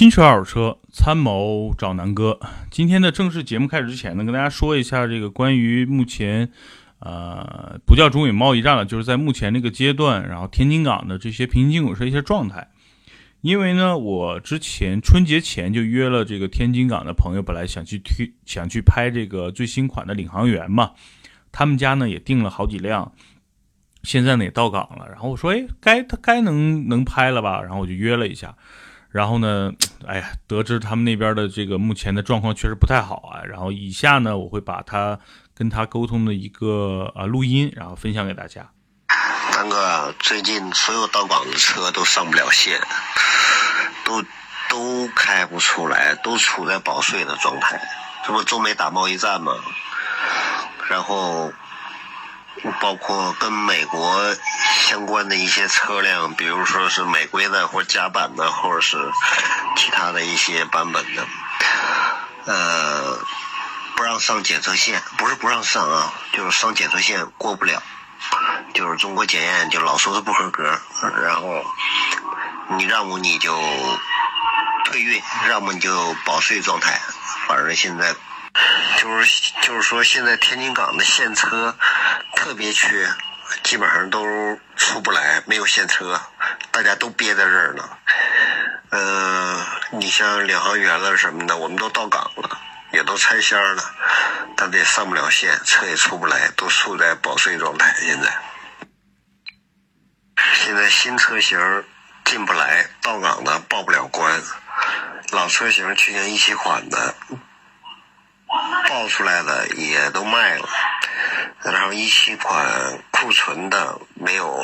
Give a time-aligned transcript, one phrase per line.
[0.00, 2.40] 新车二手车参谋找南哥。
[2.70, 6.50] 今天的正式节目开始之前呢，跟大家说一下这个关于目前，
[7.00, 12.70] 呃，不叫中美贸易战了，就是在目前这个阶段，然后天津港的这些平行进口车一些状态。
[13.42, 20.92] 因为呢，我之前春节前就约了这个天津港的朋友，本来想去推，想去拍这个最新款的领航员嘛，
[21.52, 23.12] 他们家呢也订了好几辆，
[24.02, 25.06] 现在呢也到港了。
[25.10, 27.60] 然后我说，哎，该他该能能拍了吧？
[27.60, 28.56] 然后我就约了一下。
[29.10, 29.72] 然后呢，
[30.06, 33.42] 哎呀，得知他们那边的这个目前的状况确实不太好啊。
[33.44, 35.18] 然后以下呢，我会把他
[35.54, 38.70] 跟他沟通的一个啊录音，然后分享给大家。
[39.50, 42.80] 三哥，最近所有到港的车都上不了线，
[44.04, 44.22] 都
[44.68, 47.80] 都开不出来，都处在保税的状态。
[48.24, 49.52] 这不中美打贸易战吗？
[50.88, 51.52] 然后。
[52.80, 54.36] 包括跟美国
[54.88, 58.98] 相关的一些车辆，比如说是美规的或者加版的，或者是
[59.76, 61.26] 其他的一些版本的，
[62.46, 63.18] 呃，
[63.96, 67.82] 不让上检测线，不是不让上啊，就是上检测线过不了，
[68.74, 70.78] 就是中国检验就老说是不合格，
[71.22, 71.64] 然后
[72.76, 73.58] 你让么你就
[74.84, 77.00] 退运，让么你就保税状态，
[77.46, 78.14] 反正现在。
[78.98, 81.74] 就是就是说，现在天津港的现车
[82.40, 83.06] 特别缺，
[83.62, 84.24] 基本上都
[84.74, 86.18] 出不来，没有现车，
[86.70, 87.86] 大家都憋在这儿呢。
[88.88, 92.58] 嗯，你像领航员了什么的，我们都到岗了，
[92.92, 93.94] 也都拆箱了，
[94.56, 97.94] 但也上不了线，车也出不来，都处在保税状态。
[97.98, 98.38] 现在，
[100.54, 101.84] 现在新车型
[102.24, 104.42] 进不来，到岗的报不了关，
[105.32, 107.14] 老车型去年一起款的。
[108.88, 110.68] 报出来的也都卖了，
[111.64, 114.62] 然后一七款库存的没有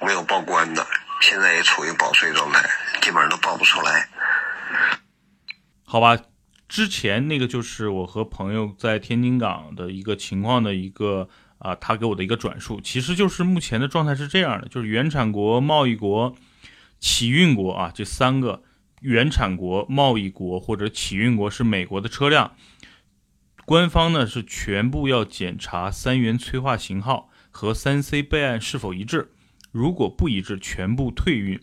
[0.00, 0.86] 没有报关的，
[1.20, 2.68] 现在也处于保税状态，
[3.02, 4.08] 基本上都报不出来。
[5.84, 6.18] 好吧，
[6.68, 11.28] 之前那个就是我和朋友在天津港的一个情况的一个
[11.58, 16.34] 啊，他给我的一个转述，其实就是目前的状态是这样的，就是原产国、贸易国、
[17.00, 18.62] 起运国啊，这三个
[19.00, 22.54] 原产国、贸易国或者起运国是美国的车辆。
[23.68, 29.30] 官方呢是全部要检查三元催化型号和三 C 备案是否一致，
[29.70, 31.60] 如果不一致，全部退运。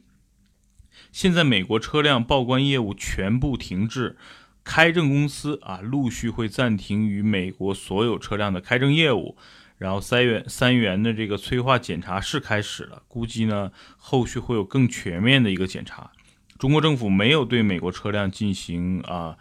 [1.12, 4.18] 现在美国车辆报关业务全部停滞，
[4.64, 9.36] 开证公司啊陆续会暂停与美国所有车辆的开证业务，
[9.80, 16.12] 然后三元三元的这个催化检查是开始了，估计呢后续会有更全面的一个检查。
[16.60, 19.36] 中国政府没有对美国车辆进行啊。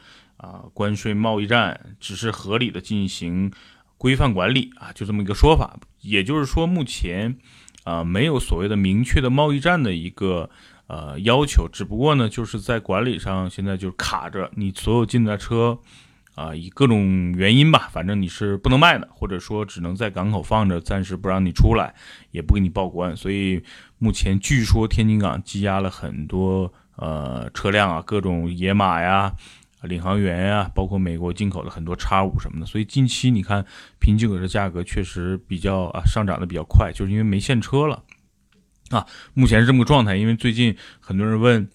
[0.44, 3.50] 啊，关税贸易战只是合理的进行
[3.96, 5.78] 规范管理啊，就这么一个说法。
[6.02, 7.38] 也就是说，目前
[7.84, 10.50] 啊没有所谓的明确的贸易战的一个
[10.86, 15.78] 呃要求，只不过呢就是在管理上现在就卡着，你所有进的车
[16.34, 21.94] 啊以各种原因吧，反正你是不能卖的，或者说只能在港口放着，暂时不让你出来，
[22.32, 23.16] 也不给你报关。
[23.16, 23.62] 所以
[23.96, 29.32] 目前据说天津港积压了很多呃车辆啊，各种野马呀。
[29.86, 33.64] 领航员呀，包括美国进口的很多叉五什么的，所以近期你看
[33.98, 38.02] 平行进口车价格确实比较啊上涨的比较快，就是因为没现车了
[38.90, 39.06] 啊。
[39.34, 41.68] 目前是这么个状态，因为最近很多人问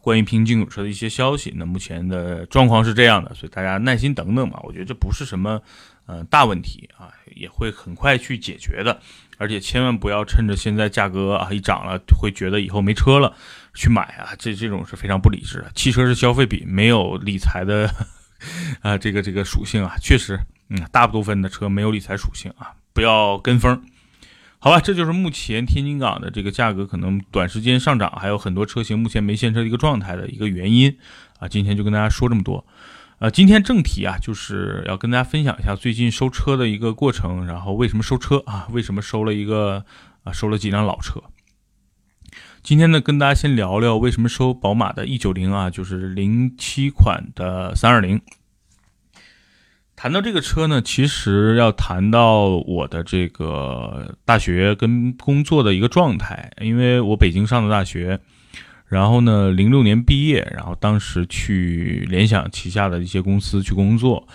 [0.00, 4.60] 关于平行进口车的一些消息，那目前的状况是这样的，所以大家耐心等等吧。
[4.62, 5.60] 我觉得这不是什么
[6.06, 9.00] 嗯大问题啊，也会很快去解决的。
[9.38, 13.34] 而且千万不要趁着现在价格啊一涨了，会觉得以后没车了
[13.74, 15.70] 去买啊，这这种是非常不理智的。
[15.74, 17.88] 汽车是消费品，没有理财的
[18.82, 20.38] 啊这个这个属性啊，确实，
[20.68, 23.82] 嗯，大部分的车没有理财属性啊，不要跟风。
[24.58, 30.96] 好吧，这就是目前天津港的这个价格可能短时间上涨，还有很多车型目前没现车的一个状态的一个原因
[31.40, 31.48] 啊。
[31.48, 32.64] 今天就跟大家说这么多。
[33.18, 38.68] 呃，今天正题啊，就是要跟大家分享一下最近收车的一个过程，然后为什么收车啊？
[38.70, 39.84] 为什么收了一个
[40.24, 40.32] 啊？
[40.32, 41.20] 收了几辆老车？
[42.62, 48.20] 今天呢，跟大家先聊聊为什么收宝马的 E 九零啊，就是零七款的三二零。
[49.96, 58.20] 谈到这个车呢，其实要谈到我的这个大学跟工作的一个状态，因为我北京上的大学。
[58.86, 64.28] 然后呢，零六年毕业，然后当时去联想旗下的一些公司去工作，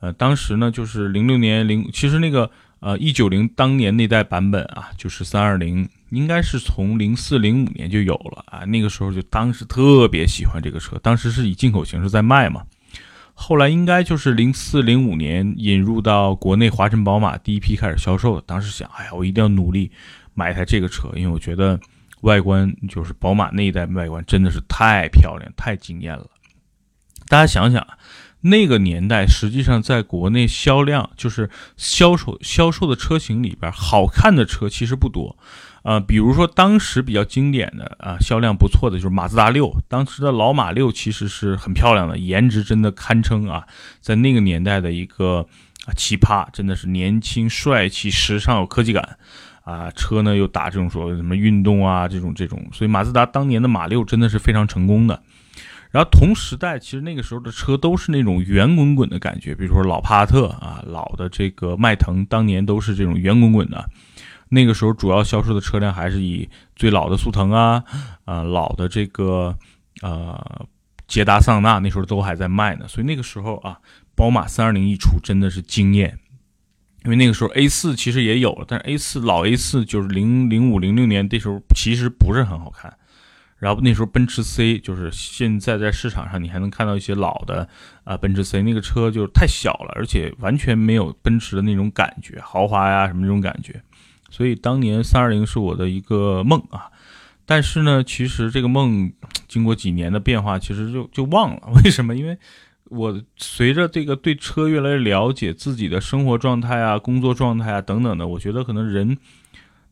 [0.00, 2.50] 呃，当时呢就是零六年零，其实那个
[2.80, 12.64] 呃一九零当年那代版本啊，就是三二零，应该是从零四零五年就有了啊，那个时候就当时特别喜欢这个车，当时是以进口形式在卖嘛，
[13.34, 19.90] 后来应该就是零四零五年引入到国内华晨宝马第一批开始销售的，当时想，哎呀，我一定要努力
[20.34, 21.80] 买一台这个车，因为我觉得。
[22.22, 26.26] 外观就是宝马那一代外观真的是太漂亮、太惊艳了。
[27.28, 27.82] 大家想想，
[28.42, 35.36] 那个年代实际上在国内销量就是销售销售的车型里边，好看的车其实不多。
[35.82, 43.66] 呃，比如说当时比较经典的啊，销量不错的就是马自达六，当时的老马六其实是很漂亮的，颜值真的堪称啊，
[44.00, 45.46] 在那个年代的一个
[45.96, 49.18] 奇葩，真的是年轻、帅气、时尚、有科技感。
[49.62, 55.22] 啊，车呢又打这种说什么运动啊，这种这种，所以马自达当年的马六真的是非常成功的。
[55.90, 63.88] 然后同时代，其实那个时候的车都是那种圆滚滚的感觉，比如说老帕萨特啊，老的这个迈腾，当年都是这种圆滚滚的。
[64.48, 67.84] 那个时候主要销售的车辆还是以最老的速腾啊，
[68.24, 69.56] 啊老的这个
[70.02, 70.66] 呃
[71.06, 72.86] 捷达桑纳，那时候都还在卖呢。
[72.88, 73.78] 所以那个时候啊，
[74.14, 76.18] 宝马三二零一出，真的是惊艳。
[77.04, 82.94] 因为那个时候 A 四其实也有了，但是 A 四老 A 四就是零零五零六年那时候其实不是很好看。
[83.60, 87.68] 然后那时候奔驰 C 就是现在在市场上你还能看到一些老的
[88.02, 93.80] 啊奔驰 C 那个车就是太小了，而且完全没有奔驰的那种感觉，豪华呀什么那种感觉。
[94.30, 96.90] 所以当年三二零是我的一个梦啊。
[97.46, 99.12] 但是呢，其实这个梦
[99.46, 101.68] 经过几年的变化，其实就就忘了。
[101.84, 102.16] 为什么？
[102.16, 102.36] 因为。
[102.90, 109.16] 我随着这个对车越来越了解，自己的生活状态啊、工作状态啊等等的，我觉得可能人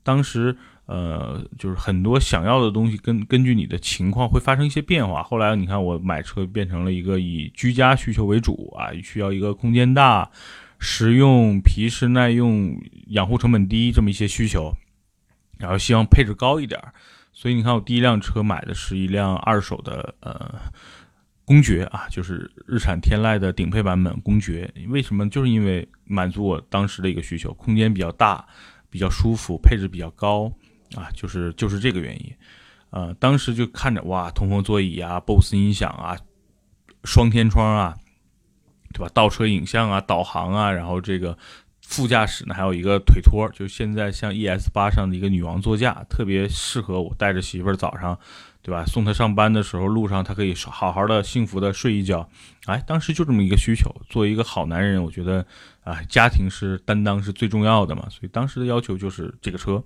[0.02, 0.56] 当时
[0.88, 5.22] 呃，就是很多想要的东西，根根据你的情况会发生一些变化。
[5.22, 10.30] 后来你看，我买车变成了一个以居家需求为主啊，需要一个空间大、
[10.78, 12.74] 实用、皮实耐用、
[13.08, 14.74] 养护成本低这么一些需求，
[15.58, 16.82] 然后希望配置高一点。
[17.32, 20.54] 所以你看，我第一辆车买的是一辆二手的呃。
[21.44, 24.70] 公爵啊，就是日产天籁的顶配版本公爵。
[24.88, 25.26] 为什么？
[25.30, 28.46] 就是因为满足我当时的一个需求，空间比较大，
[28.90, 30.52] 比较舒服，配置比较高
[30.94, 32.34] 啊，就是就是这个原因。
[32.90, 36.16] 呃，当时就看着哇，通风座椅啊，BOSS 音响啊，
[37.04, 37.96] 双天窗啊，
[38.92, 39.10] 对吧？
[39.12, 41.36] 倒车影像啊，导航啊，然后这个
[41.82, 48.18] 副驾驶呢还有一个腿托，就现在像 ES 八上的一个女王座驾，特别适合我带着媳妇儿早上。
[48.60, 48.84] 对吧？
[48.84, 52.28] 送她上班的时候，路上她可以好好的、幸福的睡一觉。
[52.66, 53.90] 哎，当时就这么一个需求。
[54.10, 55.46] 作为一个好男人，我觉得
[55.84, 58.06] 啊，家庭是担当是最重要的嘛。
[58.10, 59.82] 所以当时的要求就是这个车。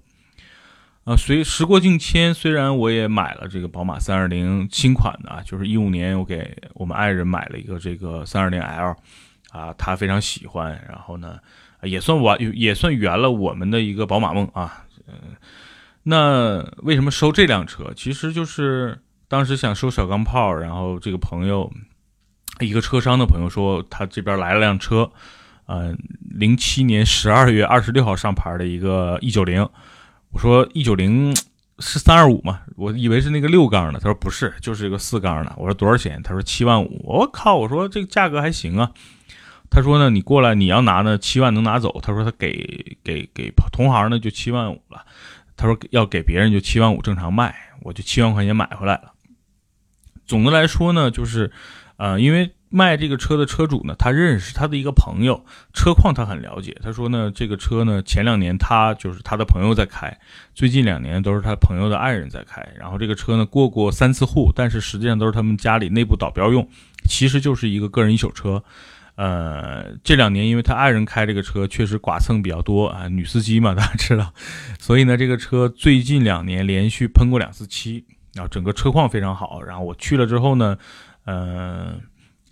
[1.04, 8.94] 啊，随时过境迁，虽然我也买了这个宝马三二零新款的，就是一五年我给我们爱人买了一个这个三二零 L，
[9.50, 10.80] 啊，他非常喜欢。
[10.88, 11.40] 然后呢，
[11.82, 14.84] 也算完，也算圆了我们的一个宝马梦啊。
[15.08, 15.34] 嗯。
[16.04, 17.92] 那为什么收这辆车？
[17.96, 18.96] 其实就是
[19.26, 21.68] 当时想收小钢炮，然后这个朋友，
[22.60, 25.10] 一个车商的朋友说他这边来了辆车，
[25.66, 25.98] 嗯，
[26.30, 29.68] 零七年十二月二十六号上牌的一个 E 九零。
[30.32, 31.34] 我说一九零
[31.78, 32.60] 是三二五嘛？
[32.76, 34.00] 我以为是那个六缸的。
[34.00, 35.52] 他说不是，就是一个四缸的。
[35.56, 36.22] 我说多少钱？
[36.22, 37.00] 他说七万五。
[37.04, 37.56] 我靠！
[37.56, 38.90] 我说这个价格还行啊。
[39.70, 42.00] 他说呢，你过来你要拿呢，七万能拿走。
[42.02, 45.04] 他说他给给给同行呢就七万五了。
[45.56, 49.12] 他说要给别人就七万五正常卖，我就七万块钱买回来了。
[50.26, 51.52] 总的来说呢，就是，
[51.96, 56.76] 呃，因为卖这个车的车主呢，他认识他的一个朋友，车况他很了解。
[56.82, 60.18] 他说呢，这个车呢，前两年他就是他的朋友在开，
[60.54, 62.66] 最近两年都是他朋友的爱人在开。
[62.78, 66.66] 然后这个车呢过过三次户，但是实际上都是他们家里内部导标用，
[67.04, 68.64] 其实就是一个个人一手车。
[69.14, 74.32] 呃，这两年因为他爱人开这个车，确实剐蹭比较多啊，女司机嘛，大家知道，
[74.80, 79.62] 所以呢，这个车最近两年连续喷过两次漆，然后整个车况非常好。
[79.62, 80.78] 然后我去了之后呢，
[81.26, 82.00] 呃，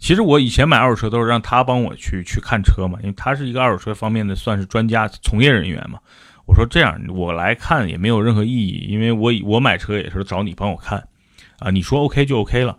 [0.00, 6.00] 其实我以前买二手车都是让他帮我去去看车嘛，因为他是一个二手车方面的算是专家、从业人员嘛。
[6.46, 11.06] 我说这样我来看也没有任何意义，因为我我买车也是找你帮我看，
[11.58, 12.76] 啊，你说 OK 就 OK 了。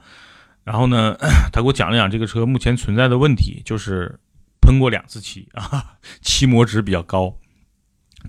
[0.64, 1.16] 然后呢，
[1.54, 4.20] 他给我讲了讲这个车目前存在的问题，就是
[4.60, 7.38] 喷过两次漆啊， 漆膜值比较高，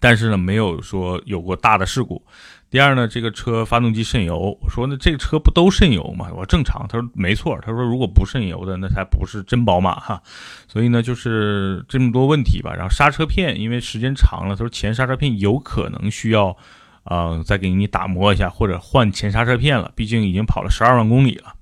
[0.00, 2.22] 但是呢，没有说有过大的事故。
[2.70, 6.28] 第二呢，这个车发动机渗油，我说那这个车不都渗油吗？
[6.30, 10.22] 我说正常，他说没错，他说如果不渗油的，那才不是真宝马哈。
[10.66, 12.72] 所以呢，就是这么多问题吧。
[12.72, 16.56] 然后刹车片，因为时间长了，他说前刹车片有可能需要，
[17.04, 21.52] 呃，再给你打磨一下或者换前刹车片了，毕竟已经跑了十二万公里了。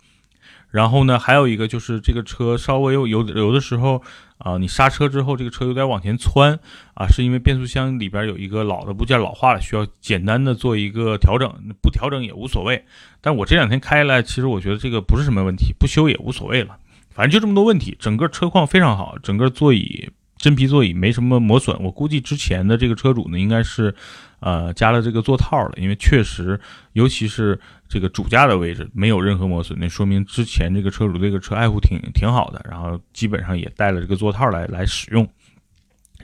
[0.70, 4.02] 然后呢，还有一个就是这个车稍微有有有的时候
[4.38, 6.58] 啊，你刹车之后这个车有点往前窜
[6.94, 12.84] 啊，是因为变速箱里边有一个老的部件老化了，需要简单的做一个调整，不调整也无所谓。
[13.20, 16.76] 但我这两天开了，其实我觉得这个不是什么问题，不修也无所谓了，
[17.10, 17.96] 反正就这么多问题。
[17.98, 20.08] 整个车况非常好，整个座椅
[20.40, 21.76] 真皮座椅没什么磨损。
[21.82, 23.94] 我估计之前的这个车主呢，应该是
[24.40, 26.59] 呃加了这个座套了，因为确实，
[26.94, 35.28] 尤其是这个主驾的位置没有任何磨损，那说明之前这个车主这个车爱护挺挺好的，然后基本上也带了这个座套来来使用。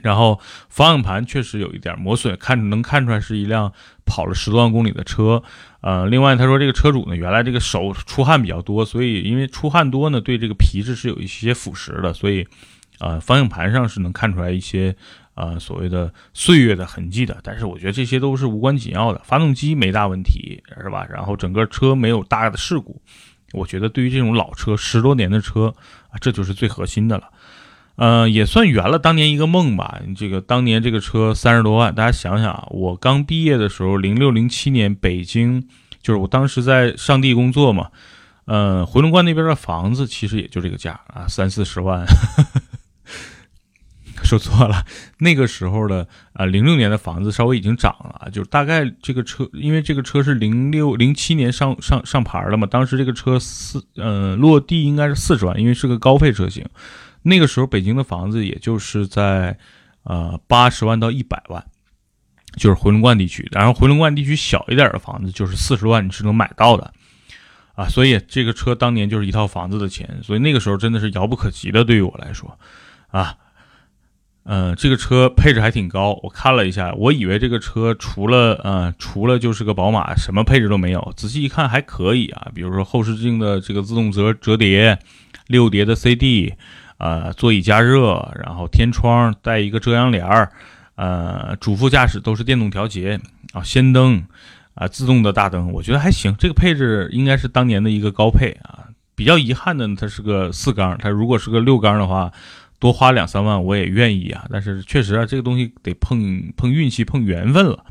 [0.01, 3.71] 然后方向盘确实有一点磨损，看能看出来是一辆
[4.05, 5.41] 跑了十多万公里的车。
[5.81, 12.47] 呃，另外他说这个车主呢，原来这个手出汗比较多，所以因为出汗多呢，对这个皮质是有一些腐蚀的，所以
[12.99, 14.95] 呃方向盘上是能看出来一些
[15.35, 17.37] 呃所谓的岁月的痕迹的。
[17.43, 21.05] 但是我觉得这些都是无关紧要的，发动机没大问题是吧？
[21.09, 23.01] 然后整个车没有大的事故，
[23.53, 25.73] 我觉得对于这种老车十多年的车
[26.09, 27.29] 啊，这就是最核心的了。
[27.95, 29.99] 呃，也算圆了当年一个梦吧。
[30.15, 35.67] 这个当年这个车三十多万，大家想想啊，我刚毕业的时候，零六零七年，北京
[35.99, 37.89] 就是我当时在上地工作嘛。
[38.45, 42.05] 呃，回龙观那边的房子其实也就这个价啊，三四十万。
[44.23, 44.83] 说错了，
[45.19, 56.65] 那个时候的啊，零六年的房子稍微已经涨了，就大概这个车，因为这个车是零六零七年上上上牌了嘛，当时这个车四嗯落地应该是四十万，因为是个高配车型。
[57.21, 59.57] 那个时候北京的房子也就是在，
[60.03, 61.63] 呃八十万到一百万，
[62.55, 63.47] 就是回龙观地区。
[63.51, 66.91] 然后回龙观地区小一点的房子就是四十万你是能买到的，
[67.75, 70.21] 啊，所以这个车当年就是一套房子的钱。
[70.23, 72.57] 所以那个时候真的是遥不可及的，对于我来说，
[73.07, 73.35] 啊，
[74.43, 76.19] 嗯，这个车配置还挺高。
[76.23, 81.13] 我看了一下，我以为这个车除了呃除了就是个宝马，什么配置都没有。
[81.15, 84.99] 仔细一看还可以啊，比如说后视镜的这个自动折折叠，
[85.47, 86.53] 六碟的 CD。
[86.99, 90.51] 呃，座椅加热，然后天窗带一个遮阳帘儿，
[90.95, 93.19] 呃，主副驾驶都是电动调节
[93.53, 94.25] 啊，氙灯
[94.73, 96.35] 啊，自动的大灯，我觉得还行。
[96.39, 98.89] 这个配置应该是当年的一个高配啊。
[99.13, 102.31] 比较遗憾的呢，它是个四缸，它如果是个六缸的话，
[102.79, 104.45] 多花两三万我也愿意啊。
[104.51, 107.85] 但是确实啊，这个东西得碰碰运气、碰缘分了。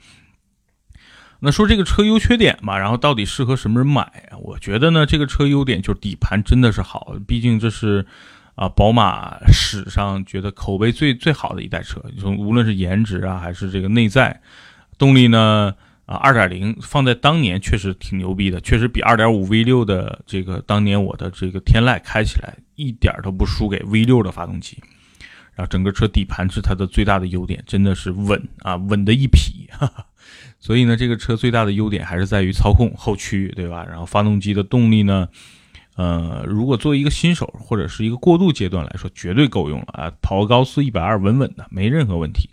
[1.41, 4.31] 那说这个车优缺点吧，然后到底适合什么人买？
[4.43, 8.07] 我觉得呢，这个车优点就是底盘真的是好，毕竟这是。
[8.57, 14.41] 啊，宝马史上觉得口碑最最好的一代车，从无论是颜值啊，还是这个内在
[14.97, 15.75] 动力呢，
[16.07, 24.79] 啊，二点零放在当年确实挺牛逼的，确实比二点五 V 六的这个当年我的这个天籁开起来一点都不输给 V 六的发动机。
[25.55, 29.69] 然后整个车底盘是它的最大的优点，真的是稳啊，稳的一匹。
[30.61, 33.85] 所以呢，这个车最大的优点还是在于操控后驱，对吧？
[33.85, 35.29] 然后发动机的动力呢？
[35.97, 40.13] 呃，如果作为一个新手或者是一个过渡阶段来说，绝对够用了啊！
[40.21, 42.51] 跑个高速一百二稳稳的，没任何问题。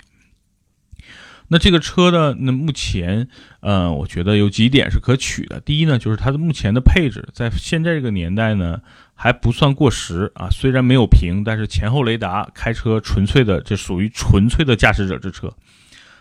[1.47, 2.35] 那这个车呢？
[2.39, 3.27] 那目前，
[3.59, 5.59] 呃，我觉得有几点是可取的。
[5.59, 8.81] 第一呢，就是它的目前的配置，在现在这个年代呢，
[9.13, 10.49] 还不算过时啊。
[10.49, 15.53] 虽然没有屏，但是前后雷达，开车纯粹的，这属于纯粹的驾驶者之车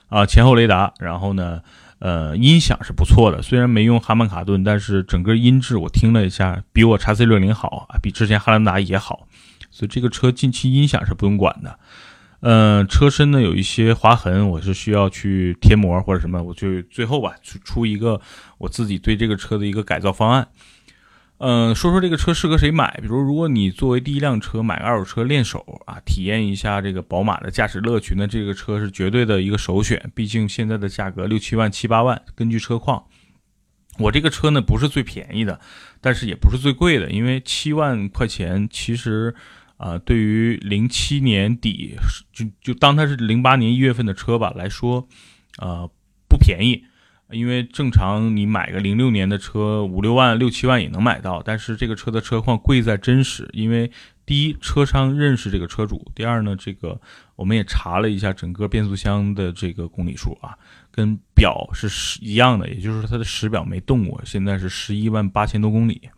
[0.09, 0.27] 啊。
[0.27, 1.61] 前后雷达，然后呢？
[2.05, 9.29] 呃，音响是不错的，虽然没用哈曼卡顿，但是整个音质我听了一下，比我叉 C 六零好啊，比之前汉兰达也好，
[9.71, 11.79] 所以这个车近期音响是不用管的。
[12.43, 18.21] 嗯，车身呢有一些划痕，我是需要去贴膜或者什么，我就最后吧出出一个
[18.59, 20.49] 我自己对这个车的一个改造方案。
[21.39, 22.99] 嗯，说说这个车适合谁买？
[23.01, 30.11] 比如，如果你作为第一辆车买个二手车练手啊，体验一下这个宝马的驾驶乐趣，那这个车是绝对的一个首选。
[30.13, 33.05] 毕竟现在的价格六七万、七八万，根据车况。
[33.99, 35.61] 我这个车呢不是最便宜的，
[36.01, 39.35] 但是也不是最贵的，因为七万块钱其实
[39.83, 41.97] 啊，对于零七年底
[42.33, 45.09] 就就当它是零八年一月份的车吧来说，
[45.59, 45.91] 呃，
[46.29, 46.85] 不便宜。
[47.31, 53.49] 因为正常你买个零六年的车五六万六七万也能买到，但是这个车的车况贵在真实。
[53.55, 53.91] 因为
[54.27, 57.01] 第一，车商认识这个车主；第二呢，这个
[57.35, 60.55] 我们也查了一下整个变速箱的这个公里数啊，
[60.91, 61.89] 跟表是
[62.21, 64.21] 一样的，也就是说它的实表没动过。
[64.27, 66.11] 现在是十一万八千多公里，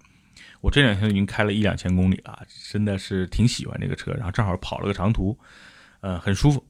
[0.65, 2.41] 我这两天已经开了一两千公里了，
[2.73, 4.13] 真的是挺喜欢这个车。
[4.13, 5.39] 然后正好跑了个长途，
[6.01, 6.65] 呃，很舒服，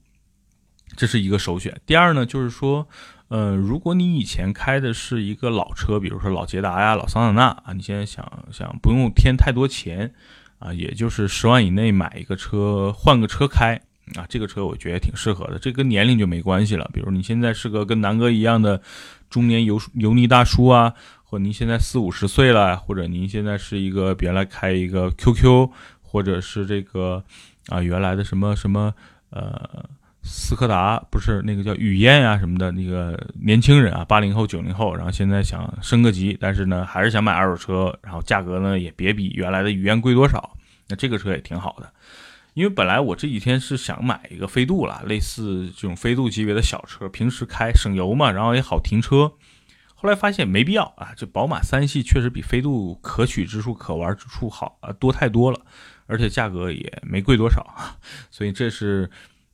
[0.97, 1.79] 这是一个首选。
[1.85, 2.87] 第二呢，就是说。
[3.27, 10.13] 呃，如果你以前开的是一个老车，比如说老捷达呀、老桑塔纳啊，你现在想想不用添太多钱
[10.59, 13.81] 啊，也就是十万以内买一个车，换个车开
[14.13, 15.57] 啊，这个车我觉得挺适合的。
[15.57, 16.87] 这跟年龄就没关系了。
[16.93, 18.79] 比如你现在是个跟南哥一样的
[19.27, 20.93] 中年油油腻大叔啊，
[21.25, 25.69] 或您现在四五十岁了，或者您现在是一个比原来开一个 QQ，
[26.01, 27.21] 或者是这个
[27.67, 28.93] 啊原来的什么什么
[29.31, 29.83] 呃。
[30.27, 41.93] 斯柯达不是那个叫雨燕啊什么的那个年轻人啊，八零后九零后，然后现在想升个级，但是呢还是想买二手车，然后价格呢也别比原来的雨燕贵多少，那这个车也挺好的，
[42.55, 49.31] 因为本来我这几天是想买一个飞度了，类似这种飞度级别的小车，平时开省油嘛，然后也好停车。
[49.95, 55.59] 后来发现没必要啊，这宝马三系确实比飞度可取之处、可玩之处好啊多太多了，
[56.05, 57.65] 而且价格也没贵多少，
[58.29, 59.09] 所以这是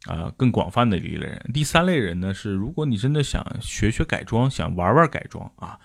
[0.05, 1.51] 啊更广泛的一类人。
[1.53, 5.79] 第三类人呢是，如果你真的想学学改装，想玩玩改装啊，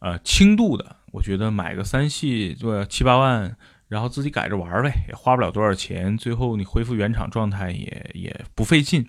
[0.00, 3.56] 呃轻度的，我觉得买个三系就七八万。
[3.88, 9.06] 然后自己改着玩呗，也花不了多少钱，最后你恢复原厂状态也也不费劲，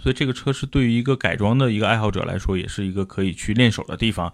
[0.00, 4.32] 所以这个车是对于一个改装的一个爱好者来说，也是一个可以去练手的地方。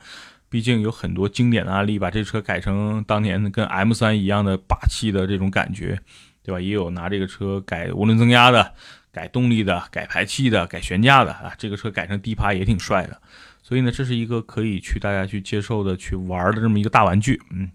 [0.50, 5.98] 毕竟有很多经典的案例，把这车改成当年跟 M3 一样的霸气的这种感觉，
[6.44, 6.60] 对吧？
[6.60, 8.72] 也有拿这个车改涡轮增压的、
[9.10, 13.20] 改动力的、改排气的、改悬架的啊，这个车改成低趴也挺帅的。
[13.62, 17.70] 所以呢，这是一个可以去大家去接受的、去玩的这么一个大玩具，嗯。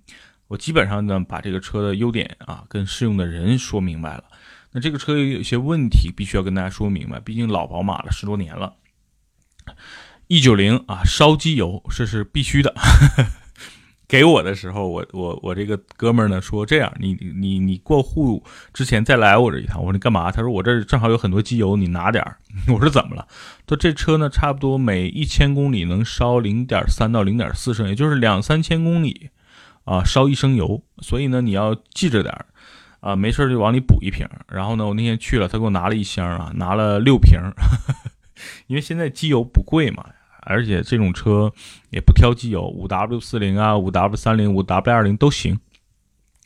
[0.47, 4.23] 我基本上呢，把这个车的优点啊，跟适用的人说明白了。
[4.71, 7.19] 那这个车有些问题，必须要跟大家说明白。
[7.19, 8.75] 毕竟老宝马了，十多年了。
[10.27, 12.73] E 九零啊，烧机油这是必须的。
[14.07, 19.79] 给我的时候，我我我这个哥们儿呢说这样，你你你过户之前再来我这一趟。
[19.79, 20.31] 我说你干嘛？
[20.31, 22.37] 他说我这正好有很多机油，你拿点儿。
[22.73, 23.27] 我说怎么了？
[23.65, 29.29] 他说这车呢，差不多每一千公里能烧零点三到零点四升，也就是两三千公里。
[29.85, 32.45] 啊，烧一升油，所以呢，你要记着点儿，
[32.99, 34.27] 啊，没事就往里补一瓶。
[34.47, 37.39] 然后呢，我那天去了，他给我拿了一箱啊，拿了六瓶，
[38.67, 40.05] 因为现在机油不贵嘛，
[40.41, 41.51] 而且这种车
[41.91, 45.59] 也不挑机油，五 W 四零啊，五 W 三零，五 W 二零都行。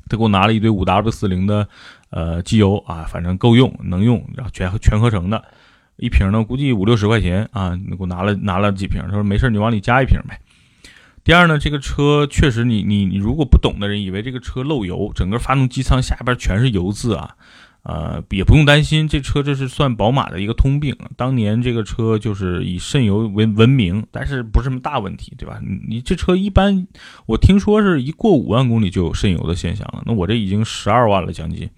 [0.10, 1.68] 他给我拿了一堆五 W 四零的
[2.10, 5.44] 呃机油啊，反正够用，能用，然后全全合成的，
[5.96, 10.40] 一瓶呢估计五六十块钱啊，给我拿了拿了几瓶，他说没事，你往里加一瓶呗。
[11.24, 17.36] 第二呢，这个车确实，你你你如果不懂的人以为这个车漏油，整个发动机舱下边全是油渍啊，
[17.84, 20.94] 呃，也不用担心，这车这是算宝马的一个通病。
[21.16, 25.62] 当年这个车就是以渗油为闻名，但是不是什么大问题，对吧？
[25.88, 26.86] 你这车一般，
[27.26, 31.70] 我听说是一过五万公里就有渗油的现象了，那我这已经十二万了将近，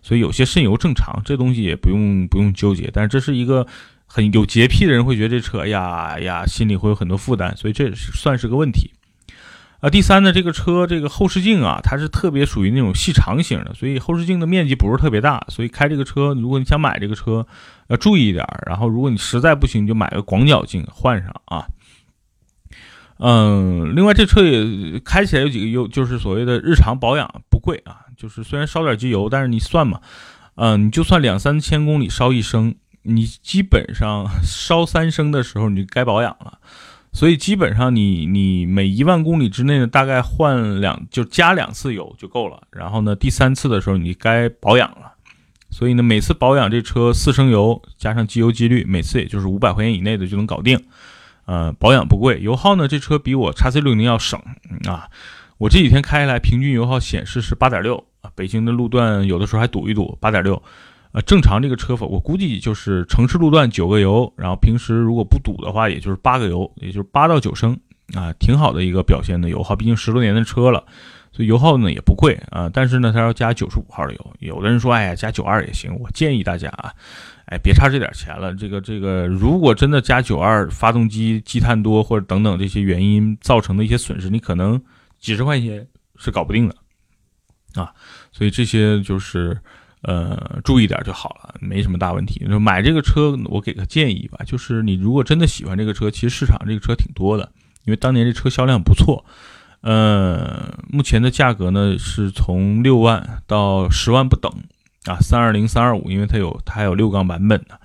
[0.00, 2.90] 所以有些渗油正常，这东西也不用不用纠结。
[2.90, 3.66] 但是这是一个。
[4.10, 8.90] 很有洁癖的人会觉得这车呀呀，心里会有很多负担，所以这是算是个问题。
[9.80, 17.46] 啊，第三呢，这个车这个后视镜啊，它是特别属于那种细长型的，所以后视镜的面积不是特别大，所以开这个车，如果你想买这个车，
[17.86, 18.44] 要注意一点。
[18.66, 21.66] 然后，如果你实在不行，你就买个广角镜换上啊。
[23.20, 30.00] 嗯，另外这车也开起来有几个优，就是所谓的日常保养不贵啊，就是虽然烧点机油，但是你算嘛，
[30.56, 32.74] 嗯，你就算两三千公里烧一升。
[33.08, 36.58] 你基本上烧三升的时候，你就该保养了，
[37.12, 42.62] 所以基本上你你每一万公里之内呢，大概换两就加两次油就够了。
[42.70, 45.14] 然后呢，第三次的时候你该保养了，
[45.70, 50.78] 所以呢，每次保养这车四升油加上机油机滤，每次也就是五百块钱以内的就能搞定。
[51.46, 54.38] 呃，保养不贵，油耗呢，这车比我叉 C 六零要省
[54.86, 55.08] 啊。
[55.56, 58.30] 我这几天开下来，平均油耗显示是八点六啊。
[58.34, 60.62] 北京的路段有的时候还堵一堵，八点六。
[61.12, 67.74] 呃，正常这个车否，我估计就是城市路段九个油，然后平时如果不堵的话，也就是八个油，也就是八到九升
[68.12, 69.74] 啊，挺好的一个表现的油耗。
[69.74, 70.84] 毕竟十多年的车了，
[71.32, 72.70] 所以油耗呢也不贵啊。
[72.70, 74.34] 但是呢，它要加九十五号的油。
[74.40, 75.98] 有的人说，哎呀，加九二也行。
[75.98, 76.92] 我建议大家啊，
[77.46, 78.54] 哎，别差这点钱了。
[78.54, 84.78] 这个这个，如果真的加九二，发动机积碳多或者等等这些原因造成的一些损失，你可能
[85.18, 86.74] 几十块钱是搞不定的
[87.80, 87.94] 啊。
[88.30, 89.58] 所以这些就是。
[90.02, 92.46] 呃，注意点就好了，没什么大问题。
[92.48, 97.50] 就买这个车，我给个建议吧，就是你如果真的喜欢这个车，其实市场这个车挺多的，
[97.84, 99.24] 因为当年这车销量不错。
[99.80, 104.52] 呃，目前的价格呢是从六万到十万不等
[105.04, 107.80] 啊，三二零、三二五，因为它有它还有六缸版本的。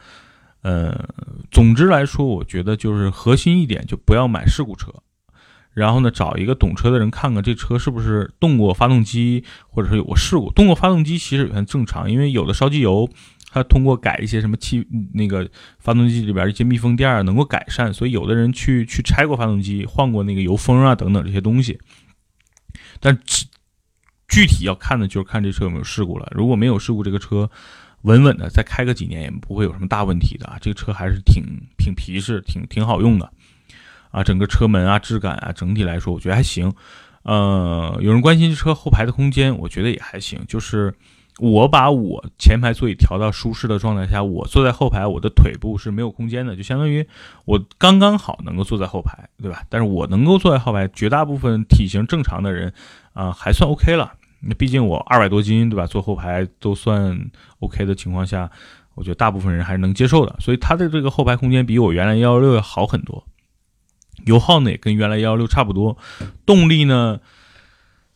[0.64, 1.08] 呃，
[1.52, 4.92] 总之来说，我觉得就是核心一点，就不要买事故车。
[5.74, 10.52] 然后呢，找一个懂车的人看看这车是不是动过发动机，或者说有过事故。
[10.52, 13.10] 动过发动机其实也算正常，因为有的烧机油，
[13.52, 21.80] 它通过改一些什么气那个发动机里边一些密封垫儿能够改善，所以有的人去去拆过发动机，换过那个油封啊等等这些东西。
[23.00, 23.18] 但
[24.28, 26.32] 具体要看的就是看这车有没有事故了。
[26.36, 27.50] 如果没有事故，这个车
[28.04, 30.58] 稳稳的再开个几年也不会有什么大问题的啊。
[30.62, 31.44] 这个车还是挺
[31.78, 33.32] 挺皮实，挺挺好用的。
[34.14, 36.72] 啊，整个车门啊，质感啊，整体来说我觉得还行。
[37.24, 40.40] 呃，有人关心这车后排的空间，我觉得也还行。
[40.48, 40.94] 就是
[41.40, 47.08] 我把我前排座椅调到舒适的状态下，我坐在后排，我的腿部是没有空间的，就相当于
[47.46, 49.64] 我刚刚好能够坐在后排，对吧？
[49.68, 52.72] 但是我能够坐在后排，绝大部分体型正常的人
[53.14, 54.14] 啊，还算 OK 了
[54.46, 55.88] 那毕竟我二百多斤，对吧？
[55.88, 57.18] 坐后排都算
[57.60, 58.52] OK 的情况下，
[58.96, 60.36] 我觉得大部分人还是能接受的。
[60.40, 63.26] 所以它的这个后排空间比我原来幺幺六要好很多，
[64.26, 65.98] 油耗呢也跟原来幺幺六差不多，
[66.46, 67.20] 动力呢，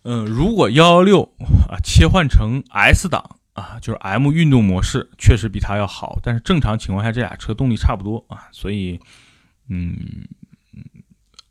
[0.03, 1.23] 嗯，如果幺幺六
[1.69, 6.19] 啊切换成 S 档啊，就是 M 运动模式，确实比它要好。
[6.23, 8.99] 但是正常情况下，这俩车动力差不多啊，所以，
[9.69, 10.27] 嗯。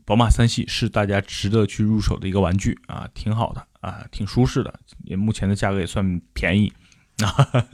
[0.05, 6.73] 宝马三系是大家值得去入手的一个玩具啊，挺好的啊，挺舒适的，也目前的价格也算便宜
[7.25, 7.67] 啊，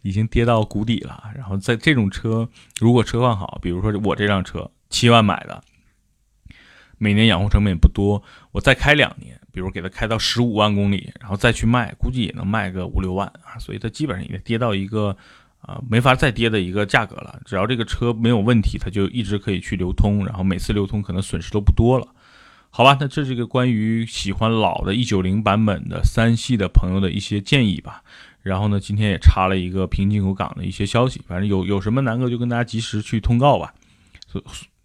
[0.00, 1.24] 已经跌到谷底了。
[1.34, 2.48] 然后在这种车，
[2.80, 5.62] 如果车况好，比如说我这辆车七万买的，
[6.98, 15.16] 每年养护成本也不多，我再开两年，比如给它开到十五万公里，然后再去卖，估计也能卖个五六万啊，所以它基本上也跌到一个。
[15.62, 17.40] 啊，没法再跌的一个价格了。
[17.44, 22.06] 只要这个车没有问题，它就一直可以去流通，然后每次流通可能损失都不多了，
[22.70, 22.96] 好吧？
[23.00, 28.04] 那这是一个关于喜欢老的190版本的三系的朋友的一些建议吧。
[28.42, 33.74] 然后呢，今天也插了一个平进口港的一些消息，反正有有什么难哥就跟大家及时去通告吧。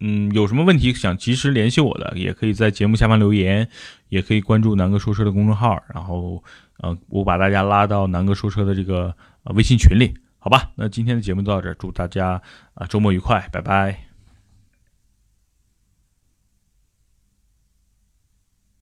[0.00, 3.68] 嗯，有什么问题想及时联系我的，也可以在节目下方留言，
[4.08, 6.42] 也可以关注南哥说车的公众号，然后
[6.78, 9.14] 呃，我把大家拉到南哥说车的这个
[9.54, 10.14] 微信群里。
[10.38, 12.42] 好吧，那今天的节目到这，祝大家
[12.74, 14.11] 啊周末愉快，拜拜。